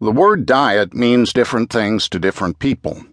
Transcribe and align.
The 0.00 0.10
word 0.10 0.44
diet 0.44 0.92
means 0.92 1.32
different 1.32 1.70
things 1.70 2.08
to 2.08 2.18
different 2.18 2.58
people. 2.58 3.04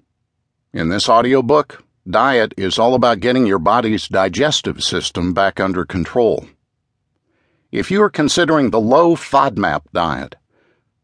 In 0.73 0.89
this 0.89 1.07
audiobook, 1.07 1.83
diet 2.09 2.55
is 2.57 2.79
all 2.79 2.95
about 2.95 3.19
getting 3.19 3.45
your 3.45 3.59
body's 3.59 4.07
digestive 4.07 4.83
system 4.83 5.31
back 5.31 5.59
under 5.59 5.85
control. 5.85 6.47
If 7.71 7.91
you 7.91 8.01
are 8.01 8.09
considering 8.09 8.71
the 8.71 8.79
low 8.79 9.15
FODMAP 9.15 9.83
diet, 9.93 10.37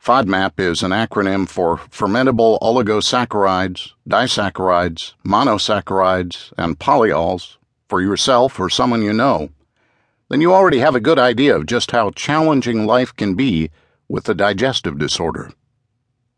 FODMAP 0.03 0.59
is 0.59 0.81
an 0.81 0.91
acronym 0.91 1.47
for 1.47 1.77
fermentable 1.77 2.59
oligosaccharides, 2.59 3.91
disaccharides, 4.09 5.13
monosaccharides, 5.23 6.53
and 6.57 6.79
polyols 6.79 7.57
for 7.87 8.01
yourself 8.01 8.59
or 8.59 8.67
someone 8.69 9.03
you 9.03 9.13
know, 9.13 9.49
then 10.29 10.41
you 10.41 10.53
already 10.53 10.79
have 10.79 10.95
a 10.95 10.99
good 10.99 11.19
idea 11.19 11.55
of 11.55 11.67
just 11.67 11.91
how 11.91 12.09
challenging 12.09 12.87
life 12.87 13.15
can 13.15 13.35
be 13.35 13.69
with 14.09 14.27
a 14.27 14.33
digestive 14.33 14.97
disorder. 14.97 15.51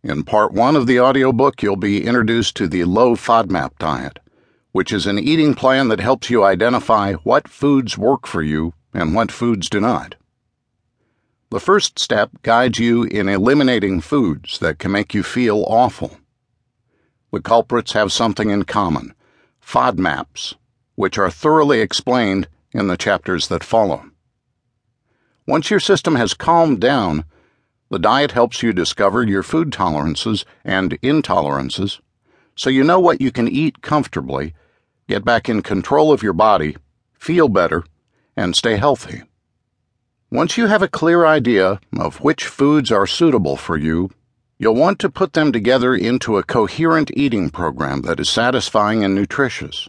In 0.03 0.23
part 0.23 0.53
one 0.53 0.77
of 0.77 0.87
the 0.87 0.99
audiobook, 0.99 1.61
you'll 1.61 1.75
be 1.75 2.05
introduced 2.05 2.55
to 2.55 2.67
the 2.67 2.85
low 2.85 3.15
FODMAP 3.15 3.77
diet, 3.79 4.19
which 4.71 4.93
is 4.93 5.05
an 5.05 5.19
eating 5.19 5.53
plan 5.53 5.89
that 5.89 5.99
helps 5.99 6.29
you 6.29 6.43
identify 6.43 7.13
what 7.13 7.49
foods 7.49 7.97
work 7.97 8.25
for 8.25 8.41
you 8.41 8.73
and 8.93 9.13
what 9.13 9.31
foods 9.31 9.69
do 9.69 9.81
not. 9.81 10.15
The 11.49 11.59
first 11.59 11.99
step 11.99 12.29
guides 12.43 12.79
you 12.79 13.03
in 13.03 13.27
eliminating 13.27 13.99
foods 13.99 14.59
that 14.59 14.79
can 14.79 14.91
make 14.91 15.13
you 15.13 15.21
feel 15.21 15.65
awful. 15.67 16.17
The 17.33 17.41
culprits 17.41 17.91
have 17.91 18.13
something 18.13 18.49
in 18.49 18.63
common 18.63 19.13
FODMAPs, 19.61 20.55
which 20.95 21.17
are 21.17 21.29
thoroughly 21.29 21.81
explained 21.81 22.47
in 22.71 22.87
the 22.87 22.97
chapters 22.97 23.49
that 23.49 23.63
follow. 23.63 24.05
Once 25.45 25.69
your 25.69 25.79
system 25.79 26.15
has 26.15 26.33
calmed 26.33 26.79
down, 26.79 27.25
the 27.89 27.99
diet 27.99 28.31
helps 28.31 28.61
you 28.61 28.73
discover 28.73 29.23
your 29.23 29.43
food 29.43 29.71
tolerances 29.71 30.45
and 30.63 30.99
intolerances 31.01 31.99
so 32.59 32.69
you 32.69 32.83
know 32.83 32.99
what 32.99 33.21
you 33.21 33.31
can 33.31 33.47
eat 33.47 33.81
comfortably, 33.81 34.53
get 35.07 35.23
back 35.23 35.47
in 35.47 35.61
control 35.61 36.11
of 36.11 36.21
your 36.21 36.33
body, 36.33 36.75
feel 37.13 37.47
better, 37.47 37.85
and 38.35 38.53
stay 38.53 38.75
healthy. 38.75 39.23
Once 40.29 40.57
you 40.57 40.67
have 40.67 40.81
a 40.81 40.89
clear 40.89 41.25
idea 41.25 41.79
of 41.97 42.19
which 42.19 42.43
foods 42.43 42.91
are 42.91 43.07
suitable 43.07 43.55
for 43.55 43.77
you, 43.77 44.09
you'll 44.57 44.75
want 44.75 44.99
to 44.99 45.09
put 45.09 45.31
them 45.31 45.53
together 45.53 45.95
into 45.95 46.37
a 46.37 46.43
coherent 46.43 47.09
eating 47.13 47.49
program 47.49 48.01
that 48.01 48.19
is 48.19 48.27
satisfying 48.27 49.05
and 49.05 49.15
nutritious. 49.15 49.87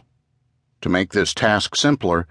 To 0.79 0.87
make 0.87 1.11
this 1.11 1.33
task 1.33 1.75
simpler, 1.75 2.25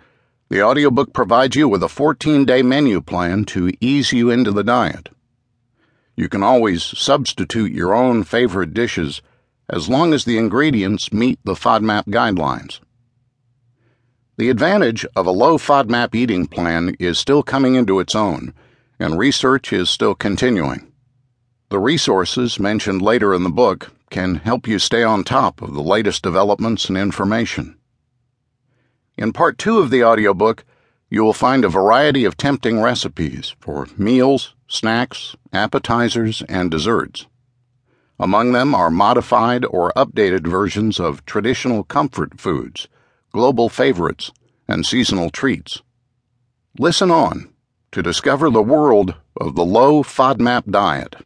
the 0.48 0.62
audiobook 0.62 1.12
provides 1.12 1.54
you 1.54 1.68
with 1.68 1.82
a 1.82 1.88
14 1.90 2.46
day 2.46 2.62
menu 2.62 3.02
plan 3.02 3.44
to 3.44 3.70
ease 3.78 4.10
you 4.10 4.30
into 4.30 4.52
the 4.52 4.64
diet. 4.64 5.10
You 6.20 6.28
can 6.28 6.42
always 6.42 6.84
substitute 6.84 7.72
your 7.72 7.94
own 7.94 8.24
favorite 8.24 8.74
dishes 8.74 9.22
as 9.70 9.88
long 9.88 10.12
as 10.12 10.26
the 10.26 10.36
ingredients 10.36 11.14
meet 11.14 11.38
the 11.44 11.54
FODMAP 11.54 12.08
guidelines. 12.08 12.78
The 14.36 14.50
advantage 14.50 15.06
of 15.16 15.26
a 15.26 15.30
low 15.30 15.56
FODMAP 15.56 16.14
eating 16.14 16.46
plan 16.46 16.94
is 16.98 17.18
still 17.18 17.42
coming 17.42 17.74
into 17.74 18.00
its 18.00 18.14
own, 18.14 18.52
and 18.98 19.18
research 19.18 19.72
is 19.72 19.88
still 19.88 20.14
continuing. 20.14 20.92
The 21.70 21.78
resources 21.78 22.60
mentioned 22.60 23.00
later 23.00 23.32
in 23.32 23.42
the 23.42 23.48
book 23.48 23.90
can 24.10 24.34
help 24.34 24.68
you 24.68 24.78
stay 24.78 25.02
on 25.02 25.24
top 25.24 25.62
of 25.62 25.72
the 25.72 25.82
latest 25.82 26.22
developments 26.22 26.90
and 26.90 26.98
information. 26.98 27.78
In 29.16 29.32
part 29.32 29.56
two 29.56 29.78
of 29.78 29.88
the 29.88 30.04
audiobook, 30.04 30.66
you 31.10 31.24
will 31.24 31.32
find 31.32 31.64
a 31.64 31.68
variety 31.68 32.24
of 32.24 32.36
tempting 32.36 32.80
recipes 32.80 33.56
for 33.60 33.88
meals, 33.98 34.54
snacks, 34.68 35.34
appetizers, 35.52 36.42
and 36.42 36.70
desserts. 36.70 37.26
Among 38.18 38.52
them 38.52 38.74
are 38.74 38.90
modified 38.90 39.64
or 39.64 39.92
updated 39.96 40.46
versions 40.46 41.00
of 41.00 41.24
traditional 41.24 41.82
comfort 41.82 42.40
foods, 42.40 42.86
global 43.32 43.68
favorites, 43.68 44.30
and 44.68 44.86
seasonal 44.86 45.30
treats. 45.30 45.82
Listen 46.78 47.10
on 47.10 47.52
to 47.90 48.02
discover 48.02 48.48
the 48.48 48.62
world 48.62 49.14
of 49.40 49.56
the 49.56 49.64
low 49.64 50.04
FODMAP 50.04 50.70
diet. 50.70 51.16